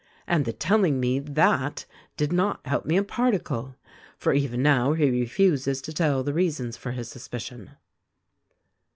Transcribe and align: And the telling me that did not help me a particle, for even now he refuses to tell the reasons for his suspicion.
And 0.25 0.45
the 0.45 0.51
telling 0.53 0.99
me 0.99 1.19
that 1.19 1.85
did 2.17 2.33
not 2.33 2.65
help 2.65 2.85
me 2.87 2.97
a 2.97 3.03
particle, 3.03 3.75
for 4.17 4.33
even 4.33 4.63
now 4.63 4.93
he 4.93 5.11
refuses 5.11 5.79
to 5.83 5.93
tell 5.93 6.23
the 6.23 6.33
reasons 6.33 6.75
for 6.75 6.93
his 6.93 7.07
suspicion. 7.07 7.73